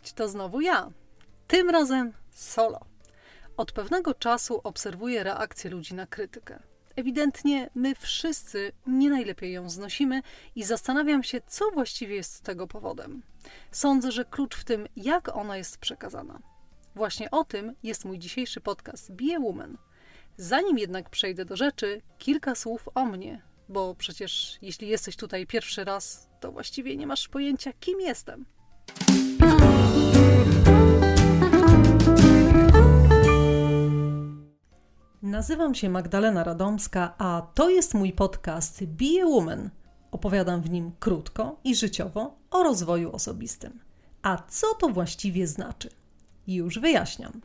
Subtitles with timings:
[0.00, 0.90] Cześć, to znowu ja.
[1.46, 2.80] Tym razem solo.
[3.56, 6.62] Od pewnego czasu obserwuję reakcję ludzi na krytykę.
[6.96, 10.22] Ewidentnie my wszyscy nie najlepiej ją znosimy
[10.54, 13.22] i zastanawiam się, co właściwie jest tego powodem.
[13.70, 16.38] Sądzę, że klucz w tym, jak ona jest przekazana.
[16.94, 19.78] Właśnie o tym jest mój dzisiejszy podcast Be a Woman.
[20.36, 25.84] Zanim jednak przejdę do rzeczy, kilka słów o mnie, bo przecież jeśli jesteś tutaj pierwszy
[25.84, 28.57] raz, to właściwie nie masz pojęcia, kim jestem.
[35.28, 39.70] Nazywam się Magdalena Radomska, a to jest mój podcast Be a Woman.
[40.10, 43.80] Opowiadam w nim krótko i życiowo o rozwoju osobistym.
[44.22, 45.88] A co to właściwie znaczy?
[46.46, 47.40] Już wyjaśniam.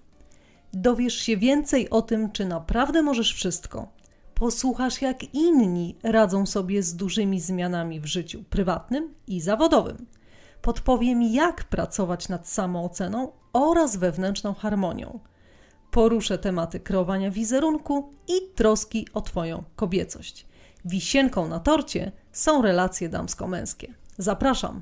[0.73, 3.87] Dowiesz się więcej o tym, czy naprawdę możesz wszystko.
[4.35, 10.05] Posłuchasz, jak inni radzą sobie z dużymi zmianami w życiu prywatnym i zawodowym.
[10.61, 15.19] Podpowiem, jak pracować nad samooceną oraz wewnętrzną harmonią.
[15.93, 20.45] Poruszę tematy kreowania wizerunku i troski o Twoją kobiecość.
[20.85, 23.93] Wisienką na torcie są relacje damsko-męskie.
[24.17, 24.81] Zapraszam!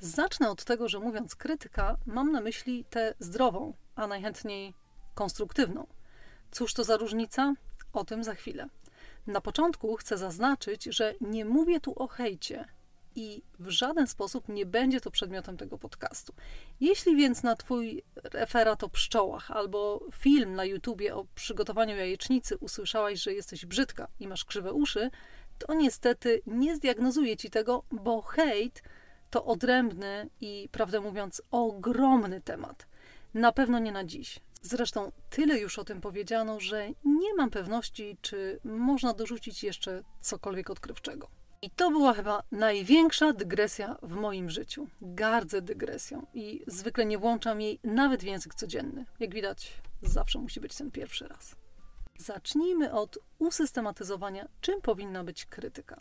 [0.00, 4.74] Zacznę od tego, że mówiąc krytyka, mam na myśli tę zdrową, a najchętniej
[5.14, 5.86] konstruktywną.
[6.50, 7.54] Cóż to za różnica?
[7.92, 8.68] O tym za chwilę.
[9.26, 12.77] Na początku chcę zaznaczyć, że nie mówię tu o hejcie
[13.18, 16.32] i w żaden sposób nie będzie to przedmiotem tego podcastu.
[16.80, 23.22] Jeśli więc na Twój referat o pszczołach albo film na YouTubie o przygotowaniu jajecznicy usłyszałaś,
[23.22, 25.10] że jesteś brzydka i masz krzywe uszy,
[25.58, 28.82] to niestety nie zdiagnozuję Ci tego, bo hejt
[29.30, 32.86] to odrębny i, prawdę mówiąc, ogromny temat.
[33.34, 34.40] Na pewno nie na dziś.
[34.62, 40.70] Zresztą tyle już o tym powiedziano, że nie mam pewności, czy można dorzucić jeszcze cokolwiek
[40.70, 41.28] odkrywczego.
[41.62, 44.86] I to była chyba największa dygresja w moim życiu.
[45.02, 49.04] Gardzę dygresją i zwykle nie włączam jej nawet w język codzienny.
[49.20, 51.56] Jak widać, zawsze musi być ten pierwszy raz.
[52.18, 56.00] Zacznijmy od usystematyzowania, czym powinna być krytyka.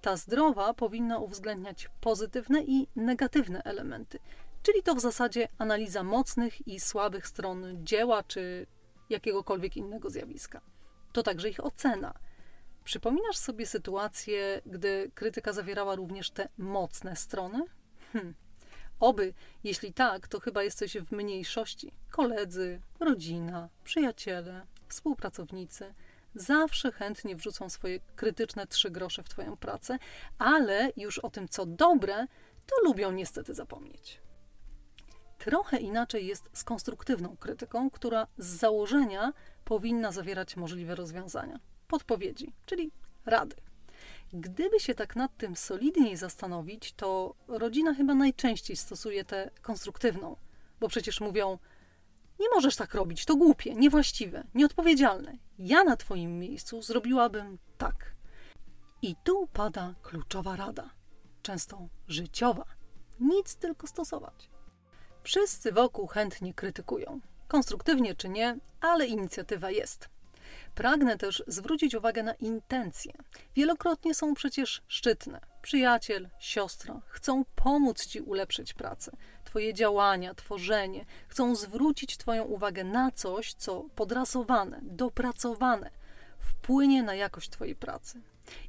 [0.00, 4.18] Ta zdrowa powinna uwzględniać pozytywne i negatywne elementy,
[4.62, 8.66] czyli to w zasadzie analiza mocnych i słabych stron dzieła czy
[9.10, 10.60] jakiegokolwiek innego zjawiska.
[11.12, 12.14] To także ich ocena.
[12.84, 17.64] Przypominasz sobie sytuację, gdy krytyka zawierała również te mocne strony?
[18.12, 18.34] Hm.
[19.00, 19.34] Oby,
[19.64, 21.92] jeśli tak, to chyba jesteś w mniejszości.
[22.10, 25.94] Koledzy, rodzina, przyjaciele, współpracownicy
[26.34, 29.98] zawsze chętnie wrzucą swoje krytyczne trzy grosze w Twoją pracę,
[30.38, 32.26] ale już o tym, co dobre,
[32.66, 34.20] to lubią niestety zapomnieć.
[35.38, 39.32] Trochę inaczej jest z konstruktywną krytyką, która z założenia
[39.64, 41.60] powinna zawierać możliwe rozwiązania,
[41.94, 42.90] podpowiedzi, czyli
[43.26, 43.56] rady.
[44.32, 50.36] Gdyby się tak nad tym solidniej zastanowić, to rodzina chyba najczęściej stosuje tę konstruktywną,
[50.80, 51.58] bo przecież mówią:
[52.40, 55.38] Nie możesz tak robić, to głupie, niewłaściwe, nieodpowiedzialne.
[55.58, 58.14] Ja na Twoim miejscu zrobiłabym tak.
[59.02, 60.90] I tu pada kluczowa rada,
[61.42, 62.64] często życiowa.
[63.20, 64.50] Nic tylko stosować.
[65.22, 67.20] Wszyscy wokół chętnie krytykują.
[67.48, 70.13] Konstruktywnie czy nie, ale inicjatywa jest.
[70.74, 73.12] Pragnę też zwrócić uwagę na intencje.
[73.56, 75.40] Wielokrotnie są przecież szczytne.
[75.62, 79.12] Przyjaciel, siostra chcą pomóc ci ulepszyć pracę,
[79.44, 85.90] twoje działania, tworzenie, chcą zwrócić twoją uwagę na coś, co podrasowane, dopracowane
[86.38, 88.20] wpłynie na jakość twojej pracy.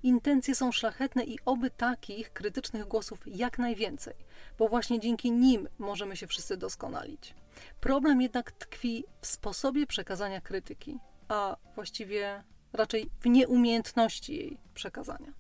[0.04, 4.14] Intencje są szlachetne i oby takich krytycznych głosów jak najwięcej,
[4.58, 7.36] bo właśnie dzięki nim możemy się wszyscy doskonalić.
[7.82, 12.44] Problem jednak tkwi w sposobie przekazania krytyki, a właściwie
[12.74, 15.34] raczej w nieumiejętności jej przekazania.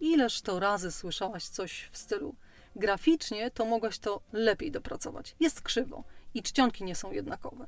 [0.00, 2.34] Ileż to razy słyszałaś coś w stylu
[2.76, 5.36] graficznie, to mogłaś to lepiej dopracować.
[5.40, 7.66] Jest krzywo i czcionki nie są jednakowe.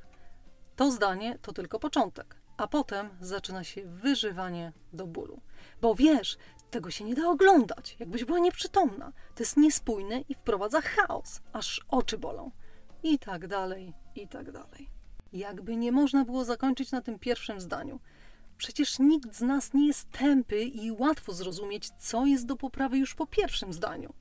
[0.76, 5.40] To zdanie to tylko początek, a potem zaczyna się wyżywanie do bólu.
[5.80, 6.36] Bo wiesz,
[6.70, 9.12] tego się nie da oglądać, jakbyś była nieprzytomna.
[9.34, 12.50] To jest niespójne i wprowadza chaos, aż oczy bolą.
[13.02, 14.90] I tak dalej, i tak dalej.
[15.34, 18.00] Jakby nie można było zakończyć na tym pierwszym zdaniu.
[18.56, 23.14] Przecież nikt z nas nie jest tępy i łatwo zrozumieć, co jest do poprawy już
[23.14, 24.14] po pierwszym zdaniu.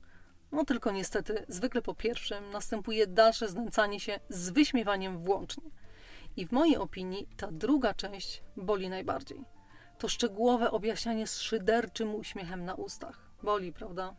[0.52, 5.70] No tylko niestety, zwykle po pierwszym następuje dalsze znęcanie się z wyśmiewaniem włącznie.
[6.36, 9.44] I w mojej opinii ta druga część boli najbardziej.
[9.98, 13.20] To szczegółowe objaśnianie z szyderczym uśmiechem na ustach.
[13.42, 14.14] Boli, prawda?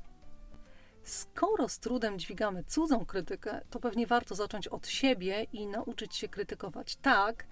[1.06, 6.28] Skoro z trudem dźwigamy cudzą krytykę, to pewnie warto zacząć od siebie i nauczyć się
[6.28, 7.48] krytykować tak,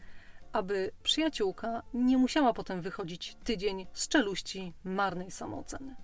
[0.52, 5.96] aby przyjaciółka nie musiała potem wychodzić tydzień z czeluści marnej samooceny.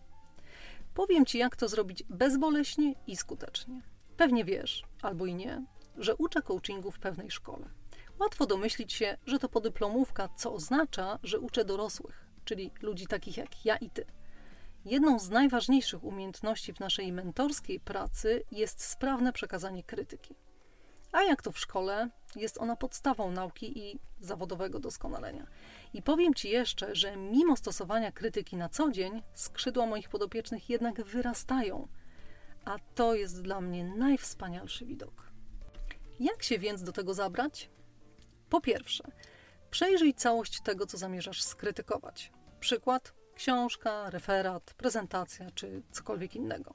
[0.94, 3.82] Powiem Ci, jak to zrobić bezboleśnie i skutecznie.
[4.18, 5.66] Pewnie wiesz, albo i nie,
[5.98, 7.70] że uczę coachingu w pewnej szkole.
[8.20, 13.66] Łatwo domyślić się, że to podyplomówka, co oznacza, że uczę dorosłych, czyli ludzi takich jak
[13.66, 14.06] ja i ty.
[14.86, 20.36] Jedną z najważniejszych umiejętności w naszej mentorskiej pracy jest sprawne przekazanie krytyki.
[21.12, 25.48] A jak to w szkole, jest ona podstawą nauki i zawodowego doskonalenia.
[25.94, 31.04] I powiem Ci jeszcze, że mimo stosowania krytyki na co dzień, skrzydła moich podopiecznych jednak
[31.04, 31.88] wyrastają.
[32.66, 35.32] A to jest dla mnie najwspanialszy widok.
[36.20, 37.70] Jak się więc do tego zabrać?
[38.50, 39.04] Po pierwsze,
[39.72, 42.32] przejrzyj całość tego, co zamierzasz skrytykować.
[42.60, 46.74] Przykład: książka, referat, prezentacja czy cokolwiek innego.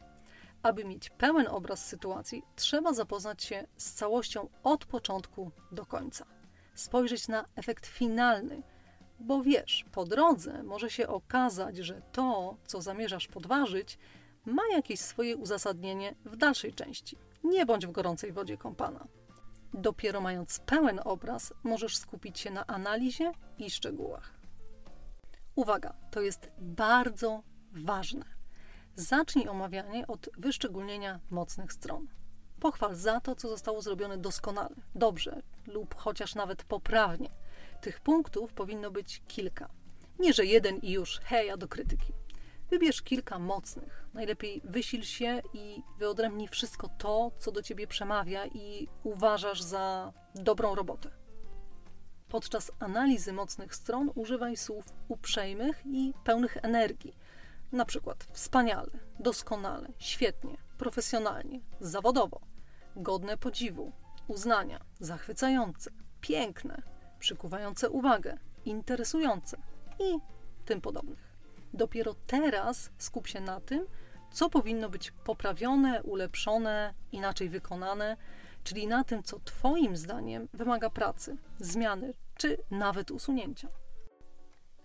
[0.62, 6.26] Aby mieć pełen obraz sytuacji, trzeba zapoznać się z całością od początku do końca.
[6.74, 8.62] Spojrzeć na efekt finalny,
[9.20, 13.98] bo wiesz, po drodze może się okazać, że to, co zamierzasz podważyć,
[14.44, 17.16] ma jakieś swoje uzasadnienie w dalszej części.
[17.42, 19.06] Nie bądź w gorącej wodzie kąpana.
[19.74, 24.33] Dopiero mając pełen obraz, możesz skupić się na analizie i szczegółach.
[25.54, 27.42] Uwaga, to jest bardzo
[27.72, 28.24] ważne.
[28.96, 32.06] Zacznij omawianie od wyszczególnienia mocnych stron.
[32.60, 37.30] Pochwal za to, co zostało zrobione doskonale, dobrze lub chociaż nawet poprawnie.
[37.80, 39.70] Tych punktów powinno być kilka.
[40.18, 42.12] Nie, że jeden i już, hej, a do krytyki.
[42.70, 44.08] Wybierz kilka mocnych.
[44.14, 50.74] Najlepiej wysil się i wyodrębnij wszystko to, co do ciebie przemawia i uważasz za dobrą
[50.74, 51.23] robotę.
[52.34, 57.16] Podczas analizy mocnych stron używaj słów uprzejmych i pełnych energii.
[57.72, 58.90] Na przykład wspaniale,
[59.20, 62.40] doskonale, świetnie, profesjonalnie, zawodowo,
[62.96, 63.92] godne podziwu,
[64.28, 65.90] uznania, zachwycające,
[66.20, 66.82] piękne,
[67.18, 69.56] przykuwające uwagę, interesujące
[70.00, 70.18] i
[70.64, 71.36] tym podobnych.
[71.74, 73.86] Dopiero teraz skup się na tym,
[74.32, 78.16] co powinno być poprawione, ulepszone, inaczej wykonane,
[78.64, 83.68] czyli na tym, co Twoim zdaniem wymaga pracy, zmiany czy nawet usunięcia.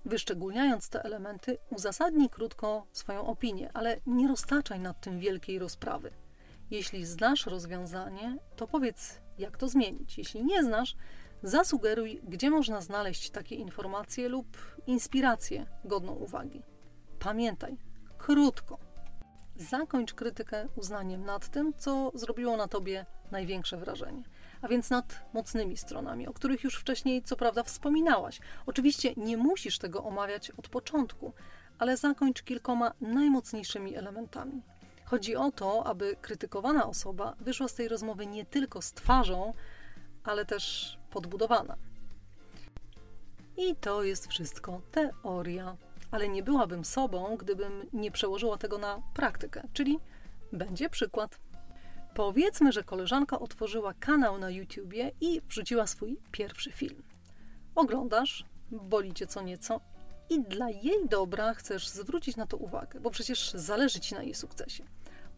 [0.05, 6.11] Wyszczególniając te elementy, uzasadnij krótko swoją opinię, ale nie roztaczaj nad tym wielkiej rozprawy.
[6.71, 10.17] Jeśli znasz rozwiązanie, to powiedz, jak to zmienić.
[10.17, 10.95] Jeśli nie znasz,
[11.43, 14.57] zasugeruj, gdzie można znaleźć takie informacje lub
[14.87, 16.63] inspirację godną uwagi.
[17.19, 17.77] Pamiętaj,
[18.17, 18.79] krótko.
[19.55, 24.23] Zakończ krytykę uznaniem nad tym, co zrobiło na tobie największe wrażenie.
[24.61, 28.39] A więc nad mocnymi stronami, o których już wcześniej co prawda wspominałaś.
[28.65, 31.33] Oczywiście nie musisz tego omawiać od początku,
[31.79, 34.61] ale zakończ kilkoma najmocniejszymi elementami.
[35.05, 39.53] Chodzi o to, aby krytykowana osoba wyszła z tej rozmowy nie tylko z twarzą,
[40.23, 41.75] ale też podbudowana.
[43.57, 45.77] I to jest wszystko teoria
[46.11, 49.99] ale nie byłabym sobą, gdybym nie przełożyła tego na praktykę, czyli
[50.53, 51.39] będzie przykład.
[52.19, 57.03] Powiedzmy, że koleżanka otworzyła kanał na YouTubie i wrzuciła swój pierwszy film.
[57.75, 59.81] Oglądasz, boli cię co nieco
[60.29, 64.33] i dla jej dobra chcesz zwrócić na to uwagę, bo przecież zależy ci na jej
[64.33, 64.83] sukcesie.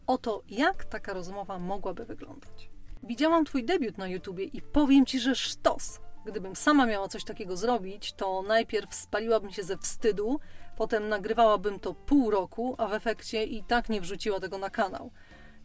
[0.06, 2.70] Oto jak taka rozmowa mogłaby wyglądać.
[3.02, 6.00] Widziałam twój debiut na YouTubie i powiem ci, że sztos.
[6.26, 10.40] Gdybym sama miała coś takiego zrobić, to najpierw spaliłabym się ze wstydu,
[10.76, 15.10] potem nagrywałabym to pół roku, a w efekcie i tak nie wrzuciła tego na kanał.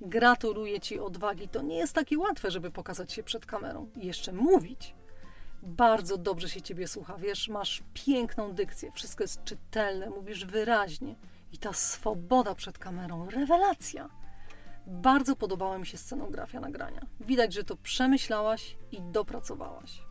[0.02, 1.48] Gratuluję Ci odwagi.
[1.48, 4.96] To nie jest takie łatwe, żeby pokazać się przed kamerą i jeszcze mówić.
[5.64, 11.16] Bardzo dobrze się Ciebie słucha, wiesz, masz piękną dykcję, wszystko jest czytelne, mówisz wyraźnie.
[11.52, 14.10] I ta swoboda przed kamerą, rewelacja.
[14.88, 17.02] Bardzo podobała mi się scenografia nagrania.
[17.20, 20.07] Widać, że to przemyślałaś i dopracowałaś.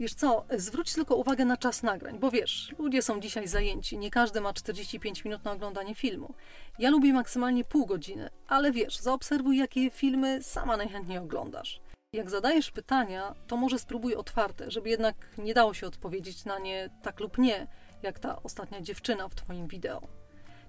[0.00, 4.10] Wiesz co, zwróć tylko uwagę na czas nagrań, bo wiesz, ludzie są dzisiaj zajęci, nie
[4.10, 6.34] każdy ma 45 minut na oglądanie filmu.
[6.78, 11.80] Ja lubię maksymalnie pół godziny, ale wiesz, zaobserwuj, jakie filmy sama najchętniej oglądasz.
[12.12, 16.90] Jak zadajesz pytania, to może spróbuj otwarte, żeby jednak nie dało się odpowiedzieć na nie
[17.02, 17.66] tak lub nie,
[18.02, 20.02] jak ta ostatnia dziewczyna w Twoim wideo.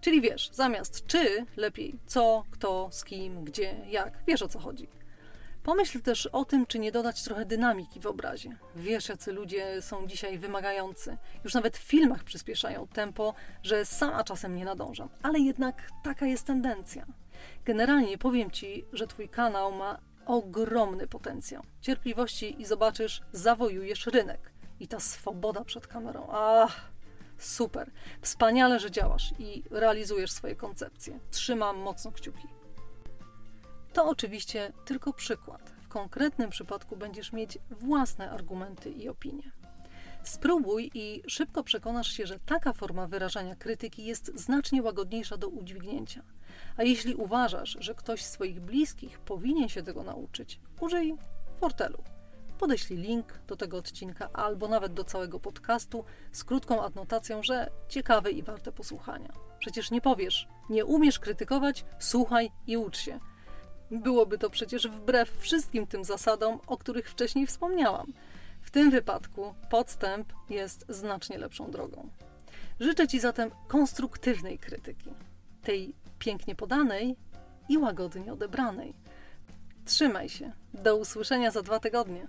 [0.02, 5.01] Czyli wiesz, zamiast czy, lepiej co, kto, z kim, gdzie, jak, wiesz o co chodzi.
[5.64, 8.58] Pomyśl też o tym, czy nie dodać trochę dynamiki w obrazie.
[8.76, 11.18] Wiesz, jacy ludzie są dzisiaj wymagający.
[11.44, 15.10] Już nawet w filmach przyspieszają tempo, że sama czasem nie nadążam.
[15.24, 17.06] Ale jednak taka jest tendencja.
[17.66, 21.64] Generalnie powiem Ci, że Twój kanał ma ogromny potencjał.
[21.82, 24.52] Cierpliwości i zobaczysz, zawojujesz rynek.
[24.80, 26.28] I ta swoboda przed kamerą.
[26.32, 26.92] Ach,
[27.38, 27.92] super.
[28.22, 31.20] Wspaniale, że działasz i realizujesz swoje koncepcje.
[31.32, 32.48] Trzymam mocno kciuki.
[33.94, 35.70] To oczywiście tylko przykład.
[35.82, 39.52] W konkretnym przypadku będziesz mieć własne argumenty i opinie.
[40.24, 46.24] Spróbuj i szybko przekonasz się, że taka forma wyrażania krytyki jest znacznie łagodniejsza do udźwignięcia.
[46.78, 51.16] A jeśli uważasz, że ktoś z swoich bliskich powinien się tego nauczyć, użyj
[51.60, 52.04] fortelu.
[52.60, 58.32] Podeślij link do tego odcinka albo nawet do całego podcastu z krótką adnotacją, że ciekawe
[58.32, 59.34] i warte posłuchania.
[59.60, 63.20] Przecież nie powiesz, nie umiesz krytykować, słuchaj i ucz się.
[63.92, 68.14] Byłoby to przecież wbrew wszystkim tym zasadom, o których wcześniej wspomniałam.
[68.62, 72.10] W tym wypadku podstęp jest znacznie lepszą drogą.
[72.80, 75.10] Życzę Ci zatem konstruktywnej krytyki,
[75.64, 77.16] tej pięknie podanej
[77.70, 78.94] i łagodnie odebranej.
[79.86, 80.52] Trzymaj się.
[80.74, 82.28] Do usłyszenia za dwa tygodnie.